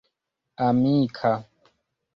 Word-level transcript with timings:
amika 0.67 1.31